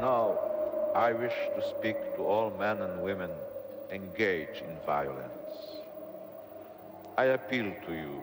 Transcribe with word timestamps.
Now, 0.00 0.38
I 0.94 1.12
wish 1.12 1.34
to 1.56 1.62
speak 1.62 1.96
to 2.16 2.24
all 2.24 2.50
men 2.50 2.82
and 2.82 3.02
women 3.02 3.30
engaged 3.90 4.62
in 4.62 4.76
violence. 4.86 5.54
I 7.16 7.24
appeal 7.24 7.72
to 7.86 7.92
you 7.92 8.22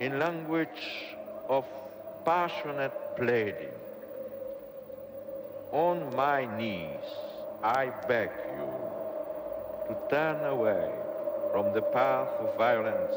in 0.00 0.18
language 0.18 1.14
of 1.48 1.66
passionate 2.24 2.92
pleading. 3.16 3.76
On 5.72 6.14
my 6.16 6.46
knees, 6.56 7.08
I 7.62 7.92
beg 8.06 8.30
you 8.56 8.70
to 9.88 9.96
turn 10.08 10.42
away 10.46 10.88
from 11.52 11.74
the 11.74 11.82
path 11.82 12.30
of 12.40 12.56
violence 12.56 13.16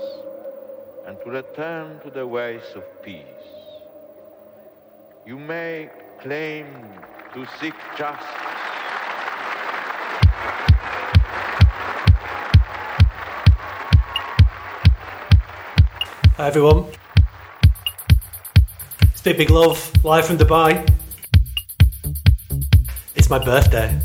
and 1.05 1.17
to 1.21 1.29
return 1.29 2.01
to 2.01 2.09
the 2.09 2.27
ways 2.27 2.63
of 2.75 2.83
peace. 3.01 3.47
You 5.25 5.37
may 5.37 5.89
claim 6.21 6.67
to 7.33 7.47
seek 7.59 7.73
justice. 7.97 8.25
Hi 16.37 16.47
everyone. 16.47 16.85
It's 19.01 19.21
Big 19.21 19.37
Big 19.37 19.49
Love, 19.49 19.91
live 20.03 20.27
from 20.27 20.37
Dubai. 20.37 20.87
It's 23.15 23.29
my 23.29 23.43
birthday. 23.43 23.99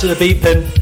To 0.00 0.14
the 0.14 0.79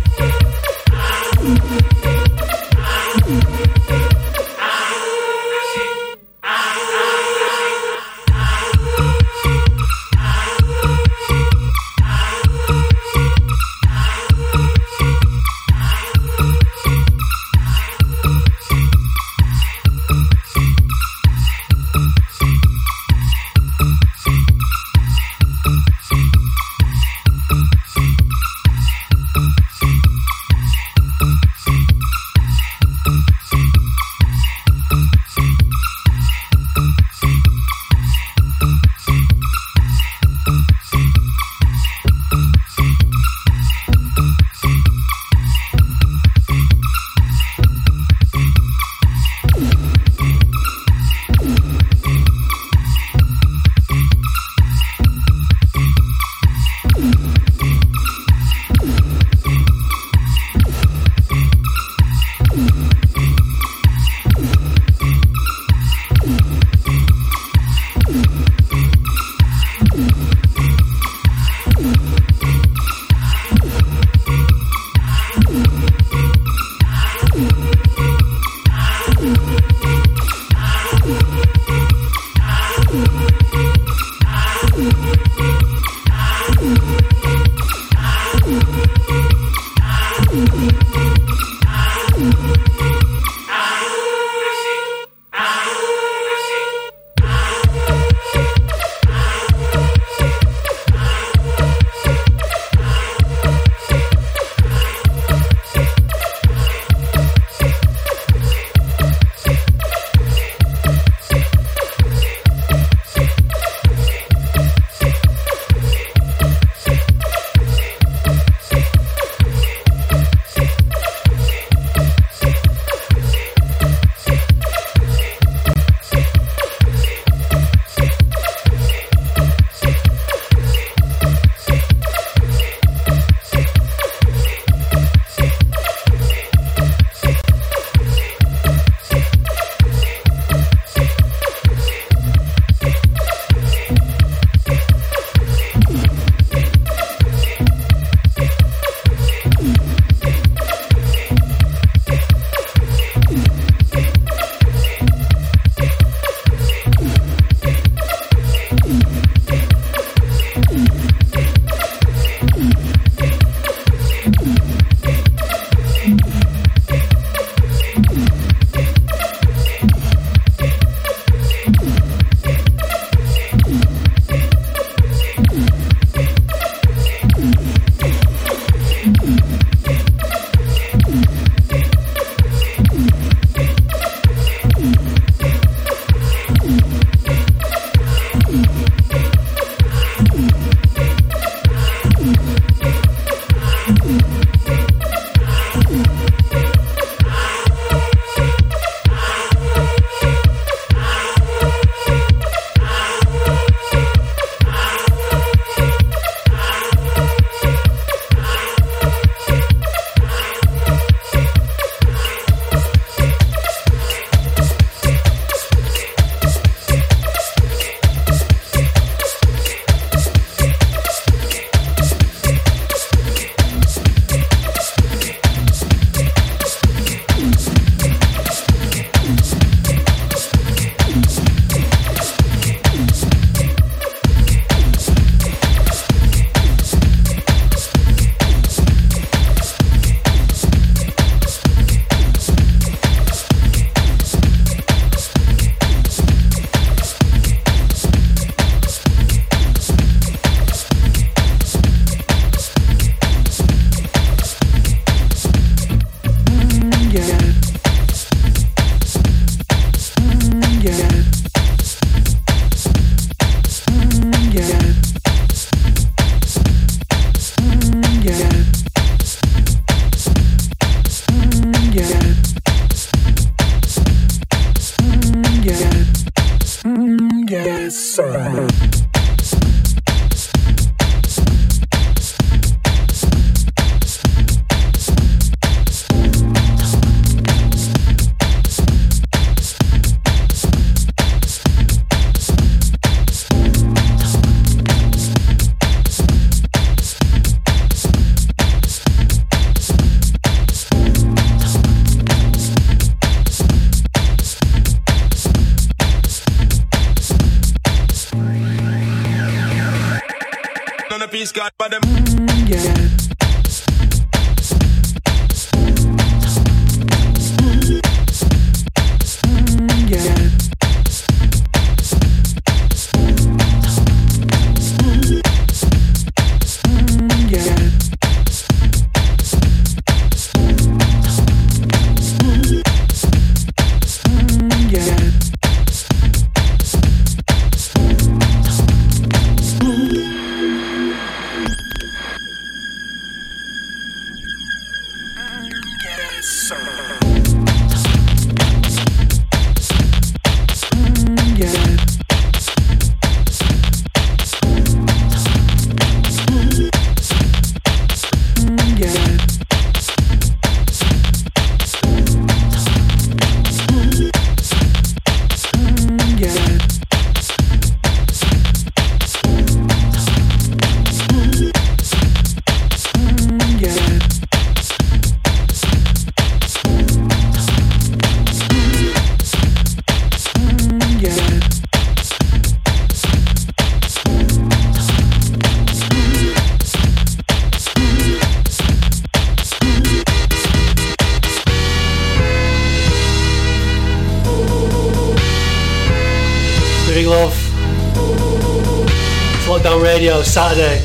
beeping. 400.28 400.44
Saturday. 400.44 401.00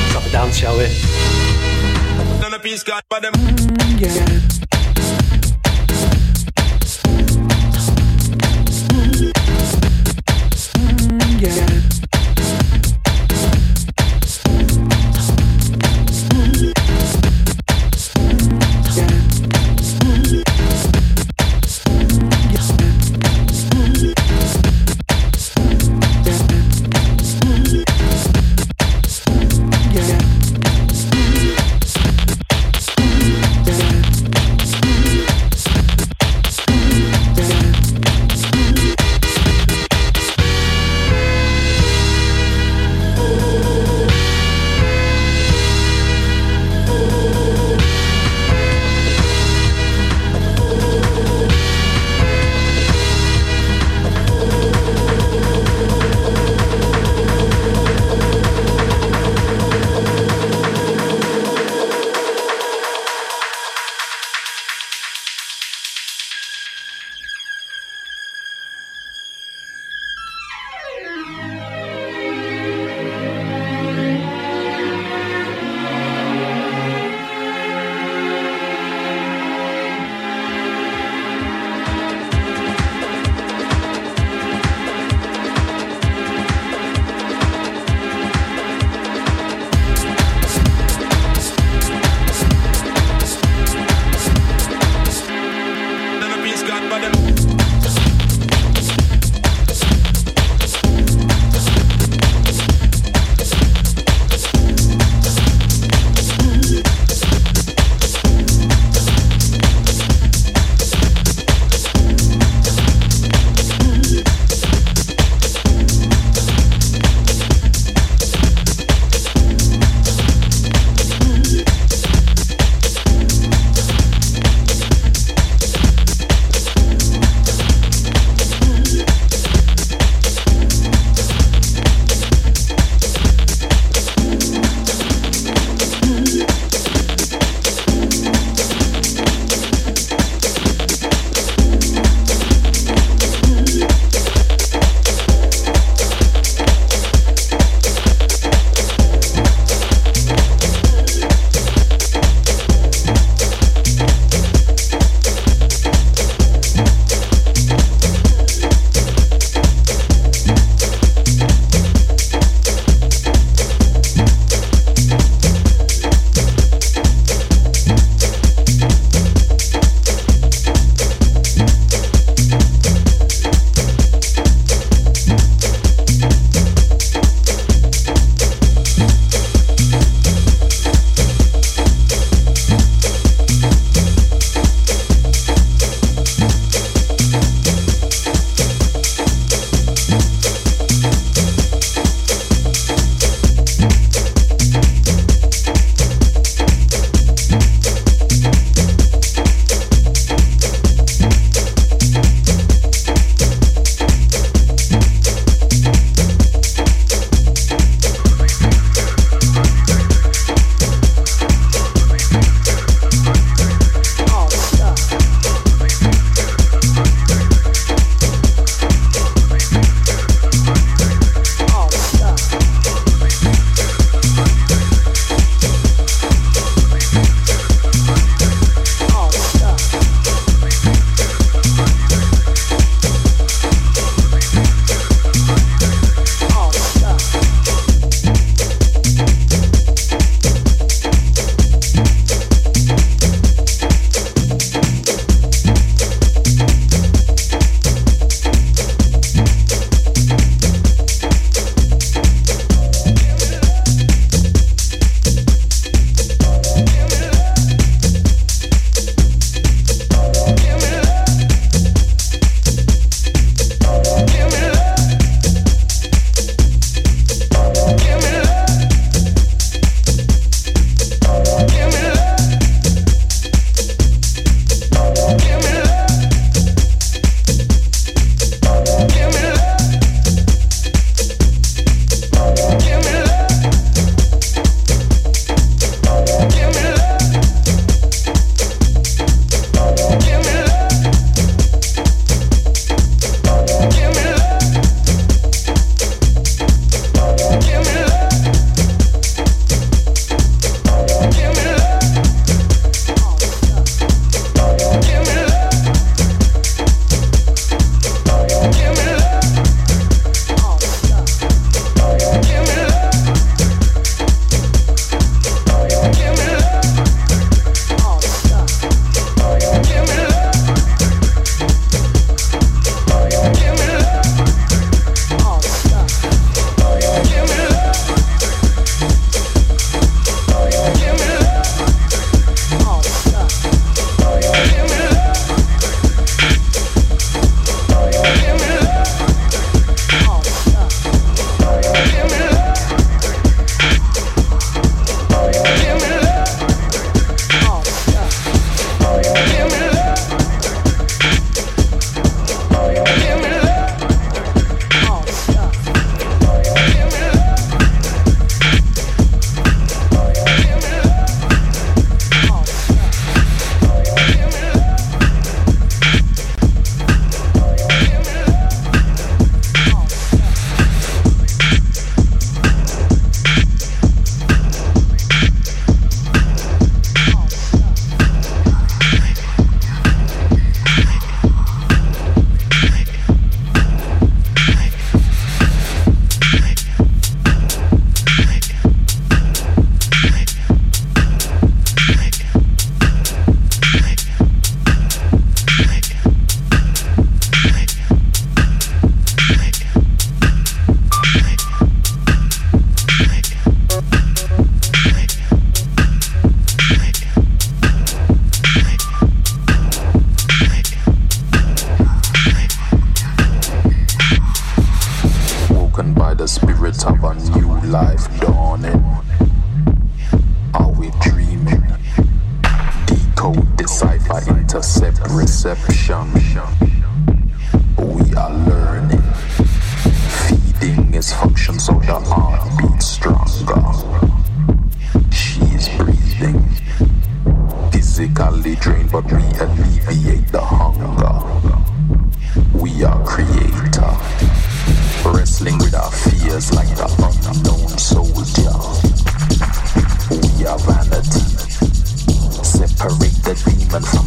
Let's 0.00 0.14
have 0.14 0.26
a 0.26 0.30
dance, 0.30 0.56
shall 0.56 0.76
we? 0.76 0.84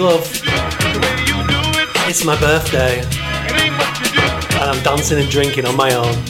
Love. 0.00 0.24
It's 2.08 2.24
my 2.24 2.40
birthday. 2.40 3.00
And 3.00 4.70
I'm 4.70 4.82
dancing 4.82 5.18
and 5.18 5.30
drinking 5.30 5.66
on 5.66 5.76
my 5.76 5.94
own. 5.94 6.29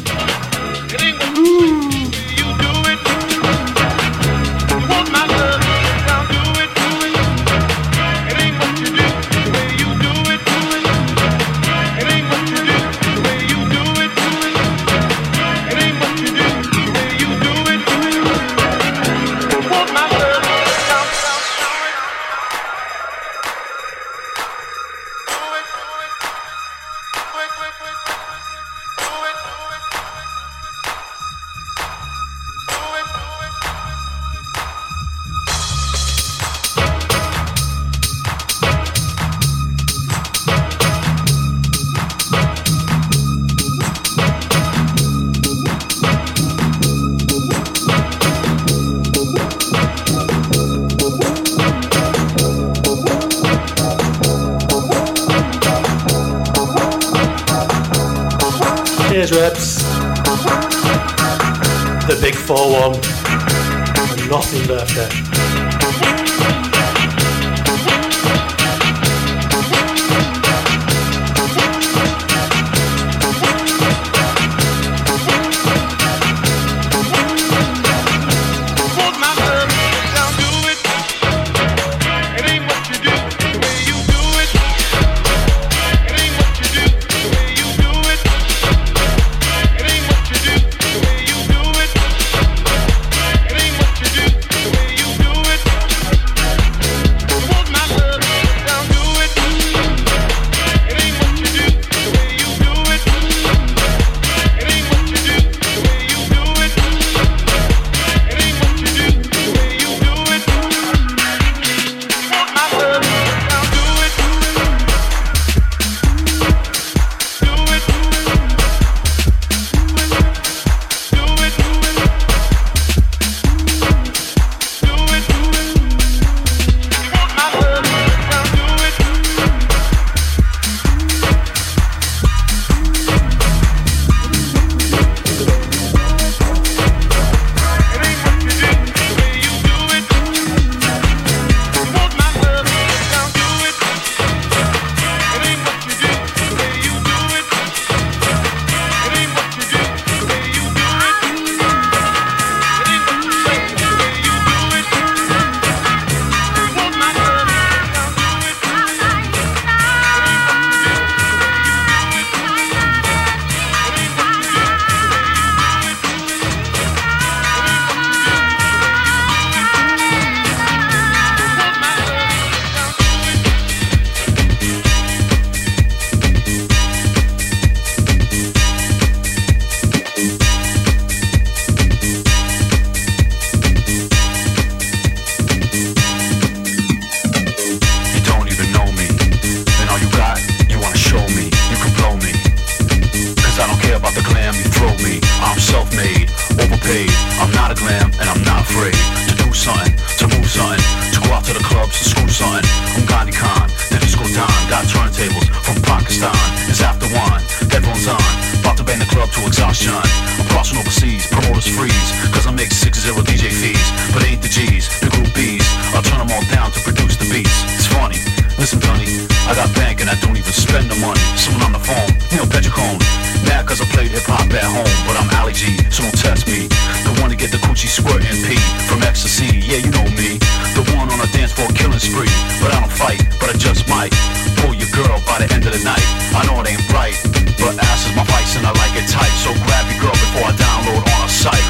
Neil 222.33 222.47
Petricone. 222.47 222.99
Mad 223.47 223.67
cause 223.67 223.81
I 223.81 223.87
played 223.91 224.11
hip 224.11 224.27
hop 224.27 224.47
at 224.55 224.63
home, 224.63 224.95
but 225.07 225.19
I'm 225.19 225.31
Ali 225.41 225.53
G, 225.53 225.75
so 225.91 226.03
don't 226.07 226.15
test 226.15 226.47
me. 226.47 226.71
The 227.03 227.13
one 227.21 227.31
to 227.31 227.37
get 227.37 227.51
the 227.51 227.59
coochie 227.59 227.91
squirt 227.91 228.23
and 228.23 228.39
pee 228.47 228.61
from 228.87 229.03
ecstasy, 229.03 229.51
yeah, 229.59 229.83
you 229.83 229.91
know 229.91 230.07
me. 230.15 230.39
The 230.79 230.85
one 230.95 231.11
on 231.11 231.19
a 231.19 231.29
dance 231.35 231.53
floor 231.53 231.69
killing 231.75 231.99
spree, 231.99 232.31
but 232.63 232.71
I 232.71 232.81
don't 232.81 232.93
fight, 232.93 233.23
but 233.41 233.51
I 233.51 233.57
just 233.59 233.89
might 233.89 234.15
pull 234.63 234.75
your 234.75 234.91
girl 234.95 235.19
by 235.27 235.43
the 235.43 235.49
end 235.51 235.67
of 235.67 235.73
the 235.73 235.83
night. 235.83 236.07
I 236.37 236.47
know 236.47 236.61
it 236.63 236.71
ain't 236.71 236.85
right, 236.95 237.17
but 237.59 237.75
ass 237.79 238.07
is 238.07 238.15
my 238.15 238.25
vice 238.25 238.55
and 238.57 238.67
I 238.67 238.73
like 238.79 238.95
it 238.95 239.09
tight. 239.11 239.35
So 239.43 239.51
grab 239.67 239.85
your 239.91 240.01
girl 240.07 240.17
before 240.17 240.47
I 240.47 240.53
download 240.55 241.03
on 241.03 241.21
a 241.27 241.31
site. 241.31 241.70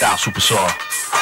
Stealth 0.00 0.12
out 0.12 0.20
super 0.20 0.40
saw. 0.40 0.64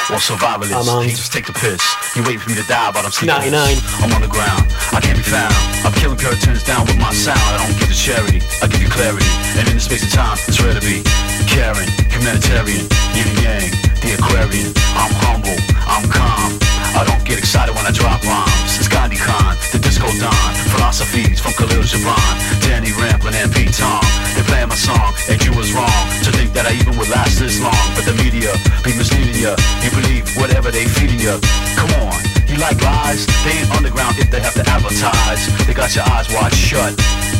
Or 0.09 0.23
survivalist, 0.23 0.71
I'm 0.71 0.87
on. 0.87 1.03
he 1.03 1.11
just 1.11 1.33
take 1.33 1.45
the 1.45 1.53
piss. 1.53 1.83
You 2.15 2.23
wait 2.23 2.39
for 2.39 2.49
me 2.49 2.55
to 2.55 2.63
die, 2.63 2.91
but 2.95 3.03
I'm 3.03 3.11
sleeping. 3.11 3.51
99. 3.51 3.75
I'm 3.99 4.11
on 4.15 4.21
the 4.21 4.31
ground, 4.31 4.71
I 4.95 5.03
can't 5.03 5.17
be 5.19 5.23
found. 5.23 5.53
I'm 5.83 5.91
killing 5.99 6.17
puritans 6.17 6.63
down 6.63 6.87
with 6.87 6.97
my 6.97 7.11
sound. 7.11 7.39
I 7.51 7.59
don't 7.59 7.75
give 7.77 7.91
you 7.91 7.99
charity, 7.99 8.39
I 8.63 8.67
give 8.71 8.81
you 8.81 8.89
clarity. 8.89 9.27
And 9.59 9.67
in 9.67 9.75
the 9.75 9.83
space 9.83 10.07
of 10.07 10.11
time, 10.15 10.37
it's 10.47 10.63
rare 10.63 10.73
to 10.73 10.81
be 10.81 11.03
caring, 11.45 11.91
humanitarian, 12.07 12.87
yin 13.13 13.27
and 13.27 13.39
yang, 13.43 13.69
the 13.99 14.15
Aquarian. 14.15 14.71
I'm 14.95 15.13
humble, 15.27 15.59
I'm 15.83 16.05
calm. 16.07 16.78
I 16.95 17.05
don't 17.05 17.23
get 17.25 17.37
excited 17.37 17.75
when 17.75 17.85
I 17.85 17.91
drop 17.91 18.23
rhymes. 18.23 18.77
It's 18.77 18.87
Gandhi 18.87 19.17
Khan, 19.17 19.55
the 19.71 19.79
disco 19.79 20.07
don. 20.17 20.51
Philosophies 20.73 21.39
from 21.39 21.53
Khalil 21.53 21.83
Gibran. 21.83 22.33
Danny 22.65 22.91
Rampling 22.97 23.35
and 23.35 23.51
Pete 23.53 23.73
Tong. 23.73 24.01
They 24.35 24.43
play 24.43 24.65
my 24.65 24.75
song, 24.75 25.13
and 25.29 25.37
you 25.43 25.53
was 25.53 25.73
wrong 25.73 26.05
to 26.25 26.29
think 26.31 26.53
that 26.53 26.65
I 26.65 26.73
even 26.73 26.97
would 26.97 27.09
last 27.09 27.39
this 27.39 27.61
long. 27.61 27.77
But 27.93 28.05
the 28.05 28.15
media 28.17 28.53
be 28.83 28.95
misleading 28.97 29.37
you. 29.37 29.53
You 29.85 29.89
believe 29.93 30.25
whatever 30.37 30.71
they 30.71 30.85
feeding 30.85 31.19
you. 31.19 31.37
Come 31.77 31.91
on, 32.07 32.17
you 32.49 32.57
like 32.57 32.81
lies? 32.81 33.27
They 33.45 33.53
ain't 33.59 33.71
underground 33.75 34.17
if 34.17 34.31
they 34.31 34.41
have 34.41 34.57
to 34.57 34.65
advertise. 34.65 35.45
They 35.67 35.73
got 35.73 35.93
your 35.93 36.05
eyes 36.09 36.27
wide 36.33 36.55
shut. 36.55 36.95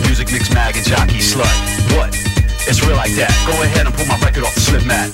Music 0.06 0.30
Mixmag 0.30 0.78
and 0.78 0.86
jockey 0.86 1.22
slut. 1.24 1.50
What? 1.98 2.29
It's 2.68 2.84
real 2.86 2.98
like 2.98 3.14
that. 3.16 3.32
Go 3.48 3.54
ahead 3.64 3.86
and 3.86 3.94
pull 3.96 4.08
my 4.08 4.18
record 4.20 4.44
off 4.44 4.56
the 4.56 4.62
slip 4.62 4.86
mat. 4.86 5.08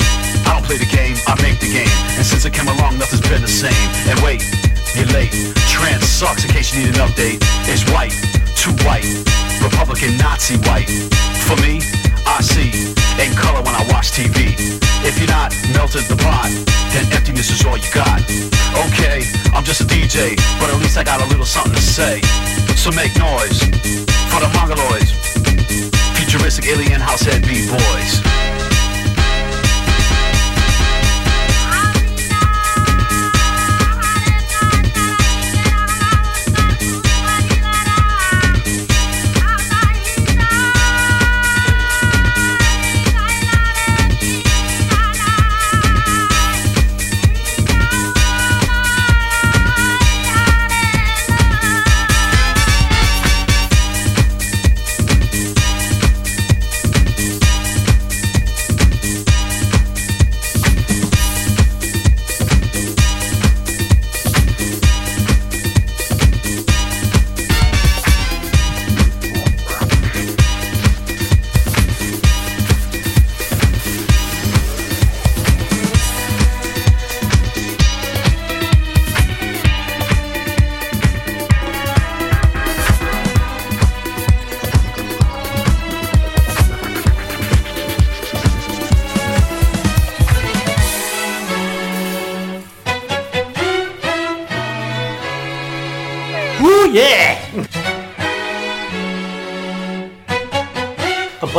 I 0.45 0.57
don't 0.57 0.65
play 0.65 0.77
the 0.77 0.89
game, 0.89 1.17
I 1.27 1.35
make 1.41 1.59
the 1.59 1.69
game. 1.69 1.91
And 2.17 2.25
since 2.25 2.45
it 2.45 2.53
came 2.53 2.67
along, 2.67 2.97
nothing's 2.97 3.25
been 3.27 3.41
the 3.41 3.51
same. 3.51 3.75
And 4.09 4.17
wait, 4.21 4.41
you're 4.95 5.09
late. 5.11 5.31
Trance 5.67 6.07
sucks 6.07 6.45
in 6.45 6.51
case 6.51 6.73
you 6.73 6.85
need 6.85 6.95
an 6.95 7.05
update. 7.05 7.43
It's 7.67 7.83
white, 7.91 8.15
too 8.55 8.73
white. 8.87 9.05
Republican 9.61 10.17
Nazi 10.17 10.57
white. 10.69 10.89
For 11.45 11.57
me, 11.61 11.81
I 12.25 12.41
see 12.41 12.73
in 13.21 13.31
color 13.37 13.61
when 13.61 13.75
I 13.75 13.83
watch 13.91 14.11
TV. 14.11 14.55
If 15.05 15.19
you're 15.19 15.29
not 15.29 15.53
melted 15.73 16.05
the 16.09 16.17
pot, 16.17 16.49
then 16.93 17.05
emptiness 17.13 17.51
is 17.51 17.65
all 17.65 17.77
you 17.77 17.89
got. 17.93 18.21
Okay, 18.89 19.23
I'm 19.53 19.63
just 19.63 19.81
a 19.81 19.85
DJ, 19.85 20.35
but 20.59 20.69
at 20.69 20.77
least 20.81 20.97
I 20.97 21.03
got 21.03 21.21
a 21.21 21.27
little 21.27 21.45
something 21.45 21.73
to 21.73 21.81
say. 21.81 22.21
So 22.75 22.91
make 22.91 23.15
noise 23.17 23.59
for 24.29 24.39
the 24.41 24.49
mongoloids, 24.57 25.13
futuristic 26.35 26.67
alien 26.67 26.99
house 26.99 27.21
head 27.21 27.41
B-boys. 27.43 28.54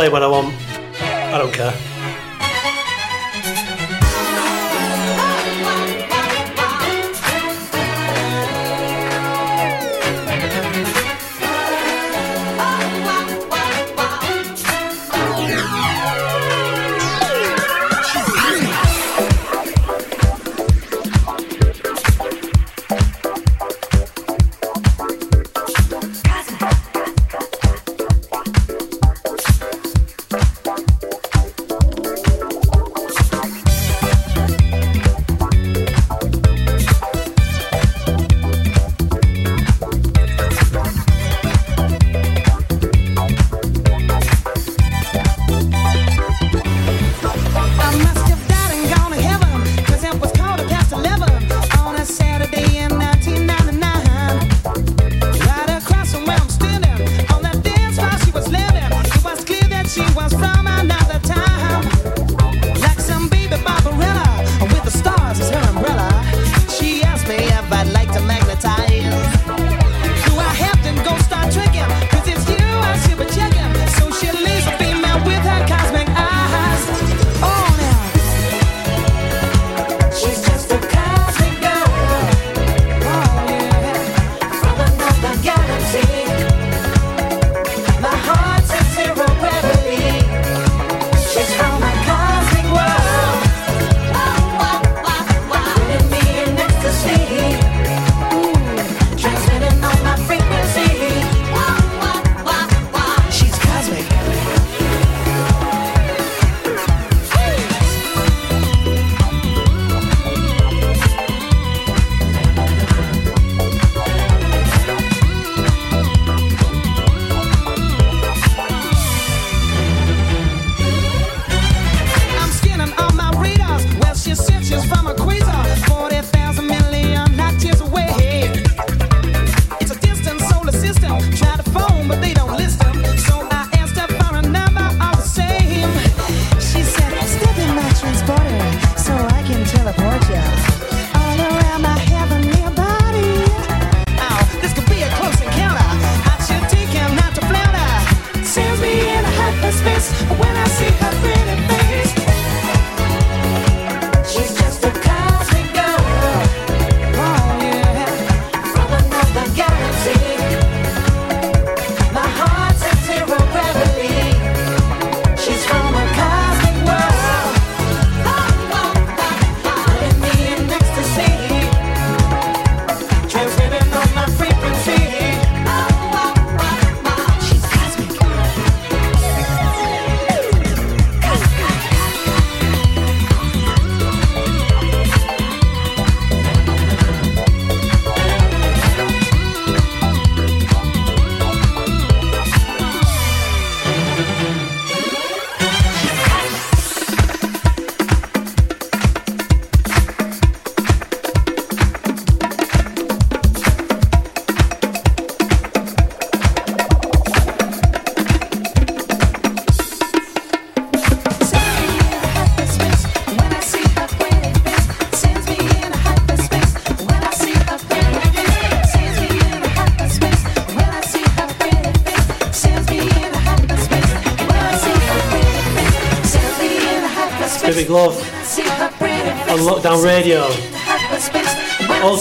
I'm 0.07 0.13
playing 0.13 0.23
I 0.23 0.29
want. 0.29 0.46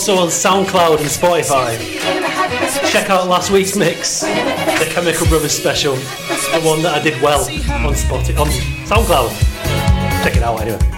Also 0.08 0.22
on 0.22 0.28
SoundCloud 0.28 1.00
and 1.00 1.08
Spotify. 1.08 1.80
Check 2.92 3.10
out 3.10 3.28
last 3.28 3.50
week's 3.50 3.76
mix, 3.76 4.22
the 4.22 4.88
Chemical 4.92 5.26
Brothers 5.26 5.54
special, 5.54 5.96
the 5.96 6.62
one 6.64 6.84
that 6.84 6.94
I 6.94 7.02
did 7.02 7.20
well 7.24 7.42
on 7.42 7.96
Spotify, 7.96 8.40
on 8.40 8.48
SoundCloud. 8.86 9.32
Check 10.24 10.36
it 10.38 10.44
out 10.44 10.62
anyway. 10.62 10.95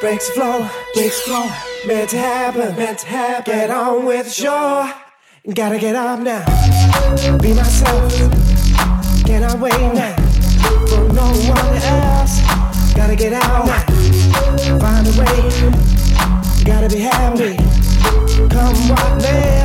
Breaks 0.00 0.28
flow, 0.30 0.68
breaks 0.94 1.24
the 1.24 1.30
flow. 1.30 1.48
Meant 1.86 2.10
to 2.10 2.18
happen, 2.18 2.76
meant 2.76 2.98
to 2.98 3.06
happen. 3.06 3.54
Get 3.54 3.70
on 3.70 4.04
with 4.04 4.26
the 4.26 4.30
show. 4.30 4.90
Gotta 5.54 5.78
get 5.78 5.94
up 5.94 6.18
now. 6.18 6.44
Be 7.38 7.54
myself. 7.54 8.12
Get 9.24 9.42
wait 9.60 9.94
now. 9.94 10.16
For 10.88 11.12
no 11.12 11.30
one 11.48 11.76
else. 11.94 12.40
Gotta 12.96 13.14
get 13.14 13.34
out 13.34 13.66
now. 13.66 13.84
Find 14.80 15.06
a 15.06 15.12
way. 15.20 16.64
Gotta 16.64 16.88
be 16.88 16.98
happy. 16.98 17.56
Come 18.48 18.88
what 18.88 19.22
may. 19.22 19.60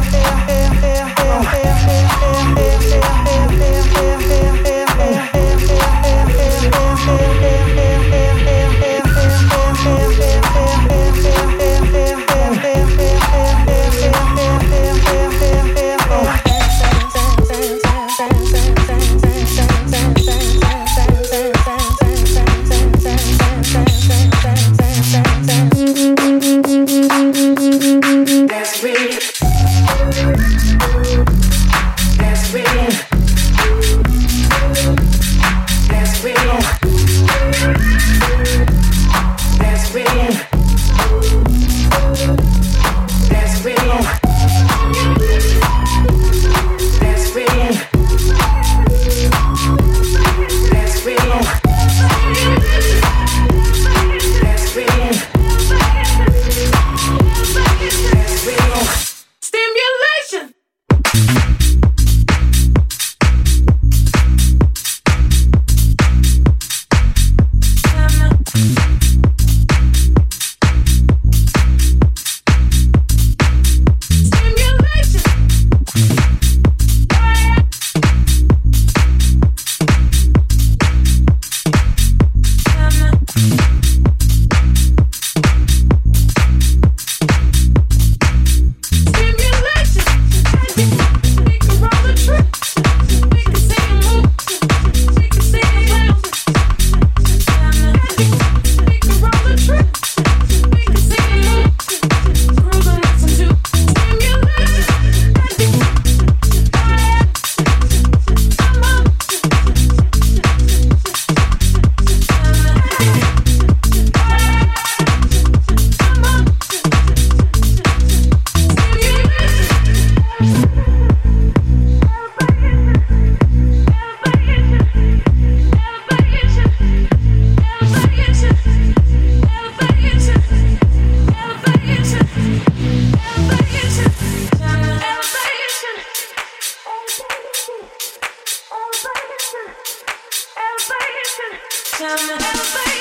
Come 141.97 142.17
help. 142.27 142.94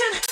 action! 0.00 0.27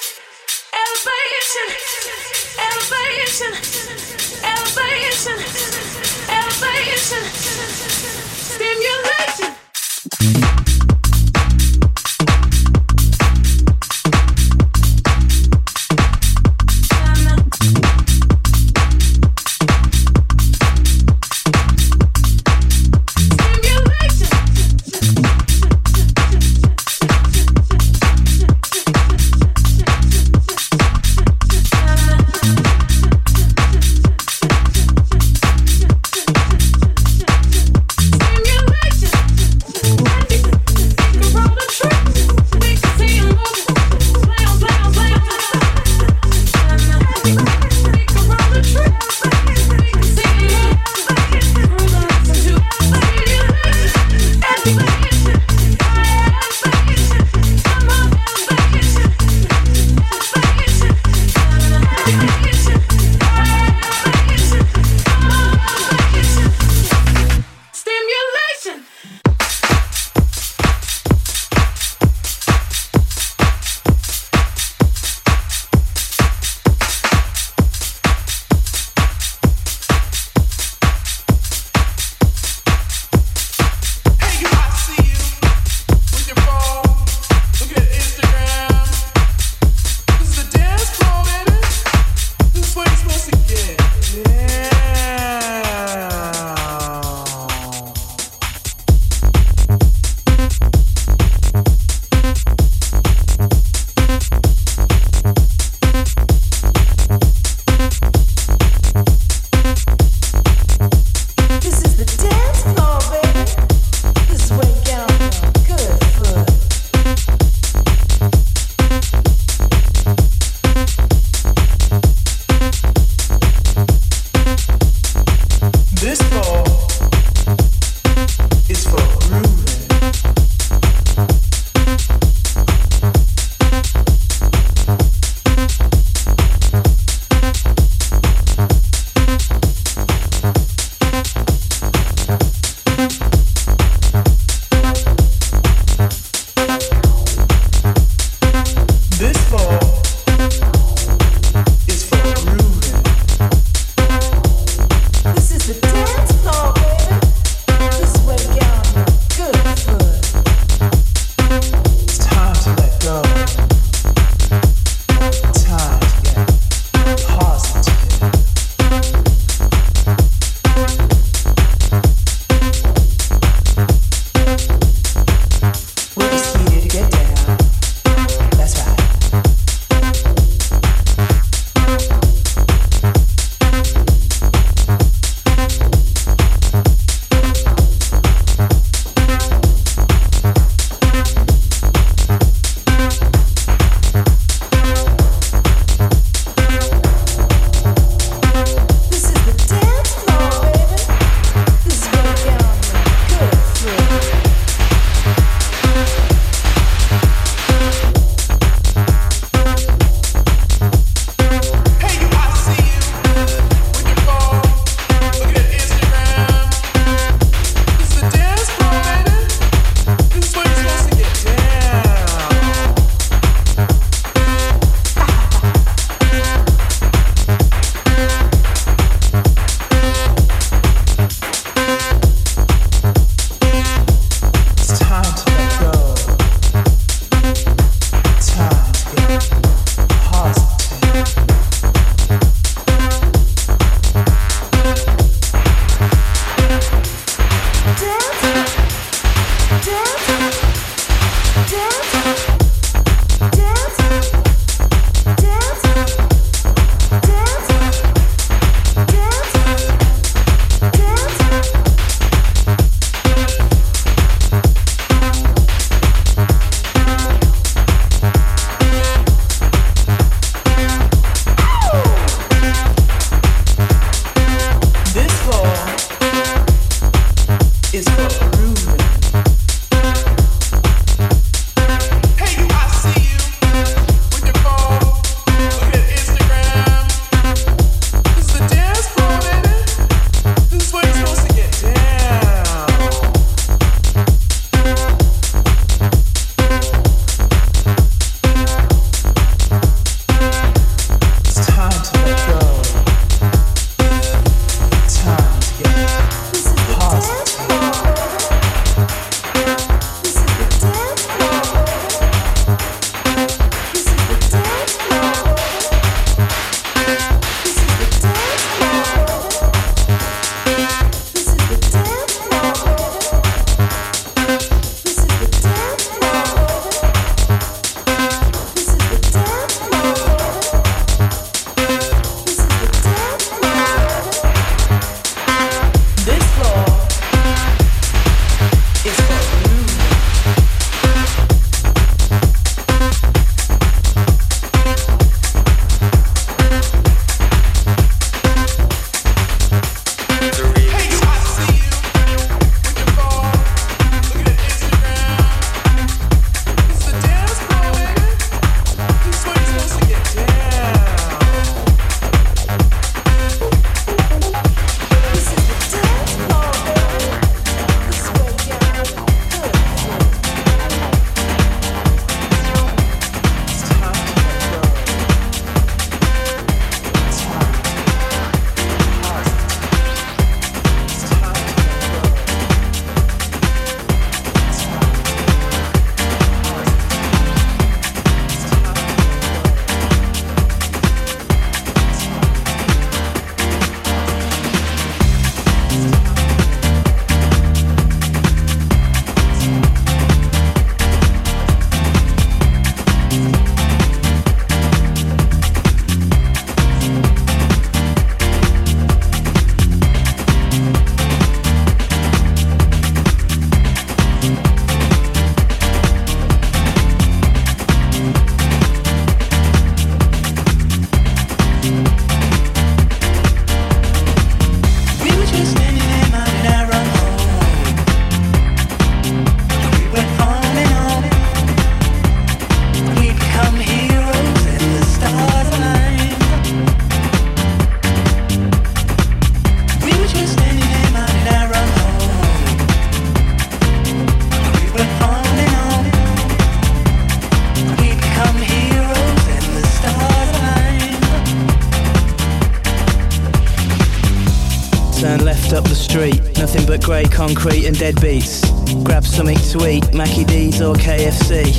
Concrete 457.46 457.86
and 457.86 457.96
dead 457.96 458.20
beats. 458.20 458.68
Grab 459.04 459.24
something 459.24 459.56
to 459.56 459.88
eat, 459.88 460.12
Mackie 460.12 460.42
D's 460.42 460.82
or 460.82 460.96
KFC. 460.96 461.78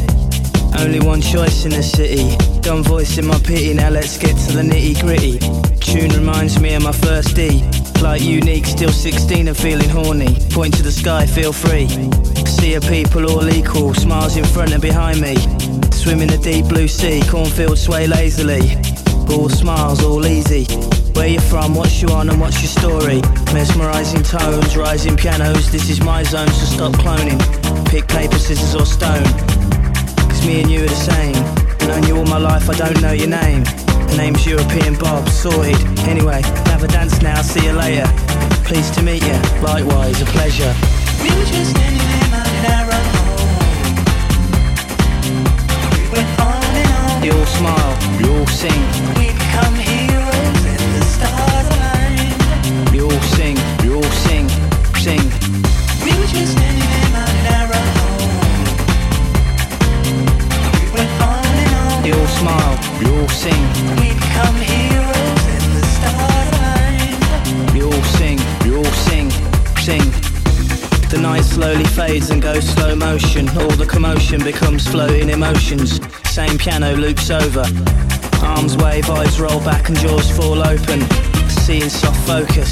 Only 0.79 1.01
one 1.01 1.19
choice 1.19 1.65
in 1.65 1.71
the 1.71 1.83
city. 1.83 2.37
Dumb 2.61 2.83
voice 2.83 3.17
in 3.17 3.27
my 3.27 3.37
pity, 3.39 3.73
now 3.73 3.89
let's 3.89 4.17
get 4.17 4.37
to 4.45 4.53
the 4.53 4.61
nitty 4.61 5.01
gritty. 5.01 5.39
Tune 5.79 6.11
reminds 6.17 6.57
me 6.61 6.73
of 6.75 6.83
my 6.83 6.93
first 6.93 7.35
D. 7.35 7.63
Like 8.01 8.21
unique, 8.21 8.65
still 8.65 8.93
16 8.93 9.49
and 9.49 9.57
feeling 9.57 9.89
horny. 9.89 10.37
Point 10.51 10.73
to 10.77 10.83
the 10.83 10.91
sky, 10.91 11.25
feel 11.25 11.51
free. 11.51 11.89
See 12.45 12.75
a 12.75 12.81
people 12.81 13.29
all 13.29 13.49
equal, 13.49 13.93
smiles 13.93 14.37
in 14.37 14.45
front 14.45 14.71
and 14.71 14.81
behind 14.81 15.19
me. 15.19 15.35
Swim 15.91 16.21
in 16.21 16.29
the 16.29 16.39
deep 16.41 16.67
blue 16.67 16.87
sea, 16.87 17.21
cornfields 17.27 17.81
sway 17.81 18.07
lazily. 18.07 18.61
All 19.29 19.49
smiles, 19.49 20.03
all 20.03 20.25
easy. 20.25 20.65
Where 21.13 21.27
you 21.27 21.39
from, 21.39 21.75
what's 21.75 22.01
you 22.01 22.09
on 22.09 22.29
and 22.29 22.39
what's 22.39 22.61
your 22.61 22.69
story? 22.69 23.21
Mesmerizing 23.53 24.23
tones, 24.23 24.77
rising 24.77 25.15
pianos, 25.17 25.71
this 25.71 25.89
is 25.89 25.99
my 26.01 26.23
zone, 26.23 26.47
so 26.49 26.65
stop 26.65 26.93
cloning. 26.93 27.39
Pick 27.87 28.07
paper, 28.07 28.37
scissors 28.37 28.75
or 28.75 28.85
stone. 28.85 29.23
Cause 30.29 30.45
me 30.45 30.61
and 30.61 30.69
you 30.71 30.83
are 30.83 30.87
the 30.87 30.95
same. 30.95 31.33
Known 31.87 32.03
you 32.07 32.17
all 32.17 32.25
my 32.25 32.37
life, 32.37 32.69
I 32.69 32.73
don't 32.73 33.01
know 33.01 33.13
your 33.13 33.29
name. 33.29 33.63
The 33.63 34.15
name's 34.17 34.45
European 34.45 34.95
Bob, 34.95 35.27
sorted. 35.29 35.75
Anyway, 36.07 36.41
have 36.71 36.83
a 36.83 36.87
dance 36.87 37.21
now, 37.21 37.41
see 37.41 37.65
you 37.65 37.73
later. 37.73 38.07
Pleased 38.63 38.93
to 38.95 39.01
meet 39.01 39.23
you, 39.23 39.39
likewise, 39.61 40.21
a 40.21 40.25
pleasure. 40.25 40.73
We 41.21 41.29
were 41.29 41.45
just 41.45 41.71
standing 41.71 41.97
there, 41.97 42.29
minding 42.29 42.65
our 42.71 42.87
We 45.93 46.09
went 46.13 46.39
on 46.39 46.63
and 46.63 46.91
on. 46.93 47.23
You 47.23 47.31
all 47.31 47.45
smile, 47.45 47.93
you 48.19 48.33
all 48.37 48.47
sing. 48.47 49.16
Sing. 63.47 63.63
We 64.01 64.13
become 64.13 64.55
heroes 64.55 65.43
and 65.55 65.65
the 66.03 66.11
aligned. 66.27 67.75
You 67.75 67.85
all 67.87 68.07
sing, 68.19 68.39
you 68.65 68.77
all 68.77 68.93
sing, 69.07 69.29
sing. 69.87 70.05
The 71.09 71.19
night 71.21 71.45
slowly 71.45 71.85
fades 71.85 72.29
and 72.29 72.41
goes 72.41 72.67
slow 72.67 72.95
motion. 72.95 73.47
All 73.49 73.75
the 73.83 73.85
commotion 73.85 74.43
becomes 74.43 74.87
floating 74.87 75.29
emotions. 75.29 75.99
Same 76.29 76.57
piano 76.57 76.93
loops 76.95 77.29
over. 77.29 77.65
Arms 78.43 78.75
wave, 78.77 79.09
eyes 79.09 79.39
roll 79.39 79.59
back 79.61 79.89
and 79.89 79.97
jaws 79.97 80.29
fall 80.37 80.59
open. 80.61 80.99
Seeing 81.49 81.89
soft 81.89 82.19
focus. 82.27 82.71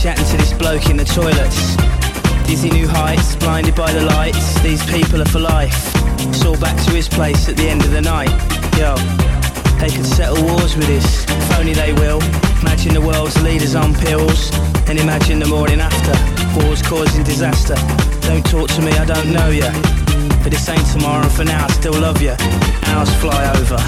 Chatting 0.00 0.24
to 0.26 0.36
this 0.36 0.52
bloke 0.52 0.88
in 0.90 0.96
the 0.96 1.04
toilets. 1.04 1.76
Dizzy 2.46 2.70
new 2.70 2.88
heights, 2.88 3.36
blinded 3.36 3.74
by 3.74 3.92
the 3.92 4.02
lights. 4.02 4.60
These 4.60 4.84
people 4.86 5.20
are 5.20 5.30
for 5.34 5.40
life. 5.40 5.92
It's 6.20 6.44
all 6.44 6.58
back 6.58 6.76
to 6.86 6.90
his 6.92 7.08
place 7.08 7.48
at 7.48 7.56
the 7.56 7.68
end 7.68 7.82
of 7.82 7.90
the 7.90 8.00
night. 8.00 8.32
Yo, 8.78 8.94
they 9.80 9.90
could 9.90 10.06
settle 10.06 10.42
wars 10.44 10.76
with 10.76 10.86
this. 10.86 11.24
If 11.24 11.58
only 11.58 11.72
they 11.72 11.92
will. 11.92 12.20
Imagine 12.60 12.94
the 12.94 13.00
world's 13.00 13.40
leaders 13.42 13.74
on 13.74 13.94
pills. 13.94 14.50
And 14.88 14.98
imagine 14.98 15.38
the 15.38 15.46
morning 15.46 15.80
after. 15.80 16.14
Wars 16.58 16.82
causing 16.82 17.22
disaster. 17.24 17.76
Don't 18.26 18.44
talk 18.46 18.68
to 18.70 18.82
me, 18.82 18.92
I 18.92 19.04
don't 19.04 19.32
know 19.32 19.48
ya. 19.50 19.70
But 20.42 20.50
this 20.50 20.68
ain't 20.68 20.86
tomorrow, 20.92 21.22
and 21.22 21.32
for 21.32 21.44
now 21.44 21.64
I 21.64 21.68
still 21.72 21.98
love 21.98 22.20
ya. 22.20 22.36
Hours 22.86 23.12
fly 23.16 23.40
over. 23.56 23.78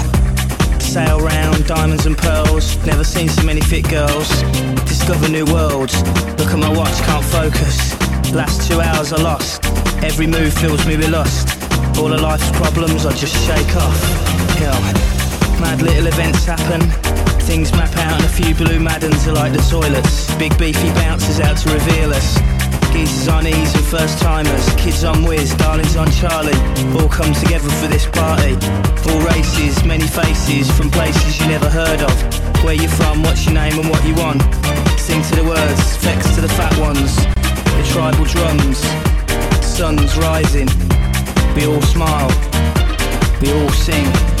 Sail 0.79 1.19
round, 1.19 1.65
diamonds 1.67 2.05
and 2.05 2.17
pearls. 2.17 2.75
Never 2.85 3.03
seen 3.03 3.29
so 3.29 3.43
many 3.43 3.61
fit 3.61 3.89
girls. 3.89 4.29
Discover 4.87 5.29
new 5.29 5.45
worlds. 5.45 6.01
Look 6.39 6.51
at 6.51 6.59
my 6.59 6.71
watch, 6.71 6.97
can't 7.03 7.25
focus. 7.25 7.95
Last 8.33 8.69
two 8.69 8.79
hours 8.81 9.11
are 9.13 9.23
lost. 9.23 9.65
Every 10.03 10.27
move 10.27 10.53
fills 10.53 10.85
me 10.85 10.97
with 10.97 11.09
lust. 11.09 11.47
All 11.97 12.11
of 12.13 12.21
life's 12.21 12.49
problems 12.51 13.05
I 13.05 13.13
just 13.13 13.35
shake 13.45 13.75
off. 13.75 13.99
Yeah. 14.59 15.20
Mad 15.61 15.83
little 15.83 16.07
events 16.07 16.43
happen. 16.43 16.81
Things 17.45 17.71
map 17.73 17.95
out 17.97 18.17
and 18.17 18.25
a 18.25 18.29
few 18.29 18.55
blue 18.55 18.79
maddens 18.79 19.27
are 19.27 19.33
like 19.33 19.53
the 19.53 19.61
toilets. 19.69 20.33
Big 20.35 20.57
beefy 20.57 20.89
bouncers 20.97 21.39
out 21.39 21.55
to 21.57 21.71
reveal 21.71 22.09
us. 22.09 22.39
Geezers 22.91 23.27
on 23.27 23.45
ease 23.45 23.73
and 23.75 23.85
first 23.85 24.17
timers. 24.17 24.65
Kids 24.75 25.03
on 25.03 25.23
whiz, 25.23 25.53
darlings 25.55 25.95
on 25.95 26.09
Charlie. 26.13 26.57
All 26.97 27.07
come 27.07 27.31
together 27.35 27.69
for 27.77 27.87
this 27.87 28.07
party. 28.07 28.57
All 29.05 29.21
races, 29.21 29.85
many 29.85 30.07
faces 30.07 30.65
from 30.75 30.89
places 30.89 31.39
you 31.39 31.45
never 31.45 31.69
heard 31.69 32.01
of. 32.01 32.15
Where 32.63 32.73
you 32.73 32.89
from, 32.89 33.21
what's 33.21 33.45
your 33.45 33.53
name 33.53 33.77
and 33.77 33.87
what 33.87 34.03
you 34.03 34.15
want. 34.15 34.41
Sing 34.97 35.21
to 35.21 35.35
the 35.35 35.45
words, 35.45 35.95
flex 35.97 36.33
to 36.35 36.41
the 36.41 36.49
fat 36.49 36.73
ones. 36.81 37.15
The 37.77 37.85
tribal 37.93 38.25
drums. 38.25 38.81
Sun's 39.63 40.17
rising. 40.17 40.69
We 41.55 41.67
all 41.67 41.81
smile. 41.83 42.33
We 43.39 43.53
all 43.53 43.69
sing. 43.69 44.40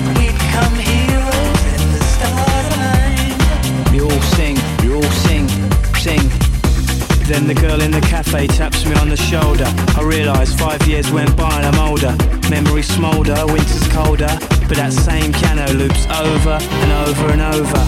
Then 7.31 7.47
the 7.47 7.55
girl 7.55 7.79
in 7.79 7.91
the 7.91 8.01
cafe 8.01 8.45
taps 8.45 8.85
me 8.85 8.93
on 8.95 9.07
the 9.07 9.15
shoulder. 9.15 9.63
I 9.95 10.03
realise 10.03 10.53
five 10.53 10.85
years 10.85 11.09
went 11.13 11.37
by 11.37 11.49
and 11.61 11.65
I'm 11.65 11.79
older. 11.87 12.13
Memories 12.49 12.89
smoulder, 12.89 13.45
winter's 13.47 13.87
colder. 13.87 14.27
But 14.67 14.75
that 14.75 14.91
same 14.91 15.31
piano 15.31 15.71
loops 15.71 16.05
over 16.07 16.59
and 16.59 16.91
over 17.07 17.31
and 17.31 17.41
over. 17.41 17.79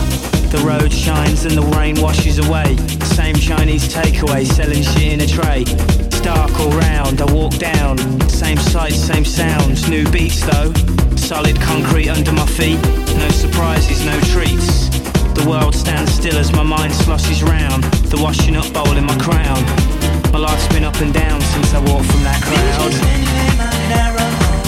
The 0.47 0.63
road 0.65 0.93
shines 0.93 1.43
and 1.43 1.57
the 1.57 1.75
rain 1.75 1.99
washes 1.99 2.39
away. 2.39 2.77
Same 3.03 3.35
Chinese 3.35 3.93
takeaway 3.93 4.45
selling 4.45 4.81
shit 4.81 5.11
in 5.11 5.19
a 5.19 5.27
tray. 5.27 5.63
It's 5.67 6.21
dark 6.21 6.57
all 6.61 6.71
round, 6.79 7.19
I 7.19 7.29
walk 7.33 7.55
down. 7.55 7.97
Same 8.29 8.57
sights, 8.57 8.95
same 8.95 9.25
sounds, 9.25 9.89
new 9.89 10.09
beats 10.09 10.39
though. 10.39 10.71
Solid 11.17 11.59
concrete 11.59 12.07
under 12.07 12.31
my 12.31 12.45
feet. 12.45 12.79
No 13.19 13.27
surprises, 13.27 14.05
no 14.05 14.17
treats. 14.31 14.92
The 15.35 15.45
world 15.49 15.75
stands 15.75 16.11
still 16.13 16.37
as 16.37 16.51
my 16.53 16.63
mind 16.63 16.93
sloshes 16.93 17.43
round. 17.43 17.83
The 18.11 18.17
washing 18.21 18.55
up 18.55 18.71
bowl 18.73 18.95
in 18.97 19.05
my 19.05 19.17
crown. 19.17 19.61
My 20.31 20.39
life's 20.39 20.67
been 20.69 20.83
up 20.83 20.95
and 21.01 21.13
down 21.13 21.41
since 21.41 21.73
I 21.73 21.79
walked 21.79 22.05
from 22.11 22.23
that 22.23 22.39
We 22.45 22.51
were 22.51 22.57
just 22.57 22.79
crowd. 22.79 22.93
standing 22.93 23.33
there, 23.37 23.55
minding 23.61 23.93
our 24.01 24.15
own 24.23 24.63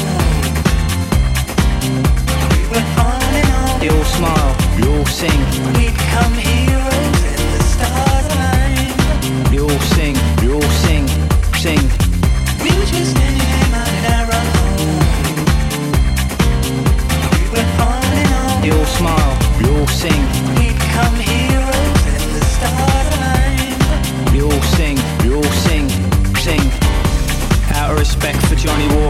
We 2.53 2.61
went 2.73 2.89
on 2.99 3.33
and 3.39 3.49
on. 3.55 3.79
They 3.79 3.89
all 3.89 4.05
smile, 4.17 4.51
we 4.77 4.83
all 4.93 5.05
sing, 5.05 5.39
We 5.65 5.89
become 5.89 6.33
heroes 6.33 7.19
and 7.33 7.45
the 7.55 7.61
stars 7.73 8.25
aligned. 8.35 9.49
we 9.49 9.57
all 9.59 9.79
sing, 9.95 10.15
we 10.41 10.47
all 10.53 10.69
sing, 10.85 11.05
sing. 11.57 12.04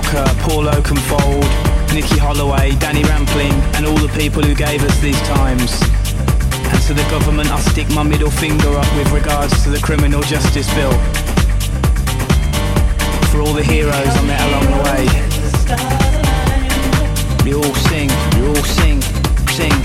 Walker, 0.06 0.26
Paul 0.42 0.66
Oakenfold, 0.66 1.94
Nicky 1.94 2.18
Holloway, 2.18 2.76
Danny 2.76 3.04
Rampling, 3.04 3.54
and 3.76 3.86
all 3.86 3.98
the 3.98 4.12
people 4.18 4.44
who 4.44 4.54
gave 4.54 4.84
us 4.84 5.00
these 5.00 5.20
times. 5.22 5.82
And 6.70 6.82
to 6.84 6.94
the 6.94 7.06
government, 7.10 7.50
I 7.50 7.60
stick 7.60 7.90
my 7.90 8.04
middle 8.04 8.30
finger 8.30 8.70
up 8.78 8.96
with 8.98 9.12
regards 9.12 9.64
to 9.64 9.70
the 9.70 9.80
criminal 9.80 10.22
justice 10.22 10.72
bill. 10.76 10.92
For 13.32 13.42
all 13.42 13.54
the 13.54 13.64
heroes 13.64 13.94
I 13.94 14.22
met 14.26 14.42
along 14.50 14.66
the 14.76 14.84
way. 14.86 15.06
We 17.44 17.56
all 17.56 17.76
sing, 17.90 18.10
we 18.36 18.48
all 18.48 18.64
sing, 18.78 19.02
sing. 19.58 19.76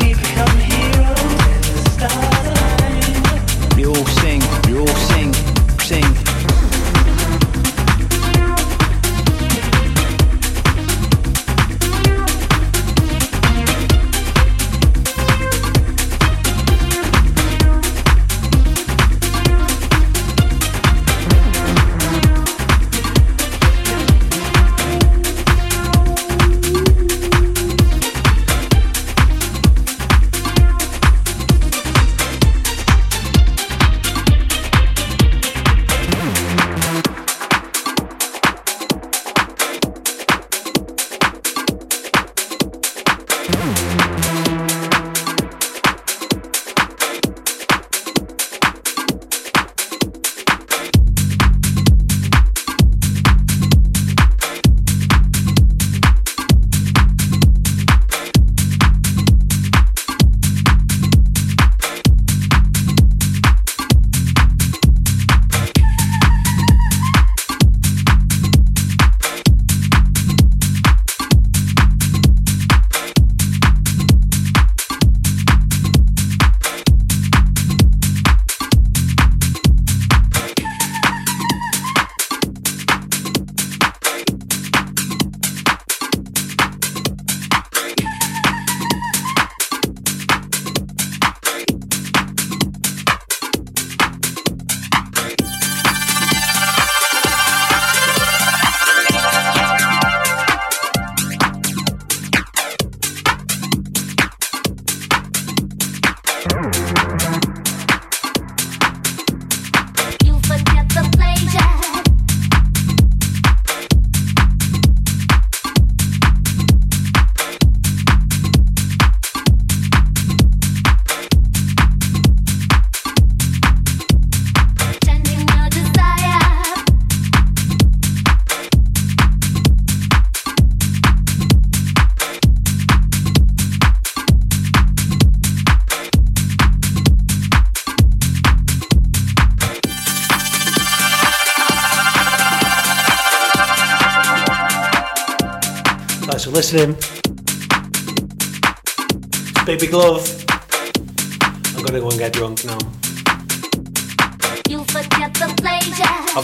We 0.00 0.14
become 0.14 0.58
heroes 0.58 1.20
and 1.52 1.64
the 1.64 1.90
stars 1.90 2.46
aligned. 2.48 3.76
We 3.76 3.86
all 3.86 4.06
sing, 4.20 4.40
we 4.66 4.78
all 4.78 4.96
sing, 5.10 5.32
sing. 5.80 6.25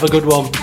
Have 0.03 0.09
a 0.09 0.19
good 0.19 0.25
one. 0.25 0.62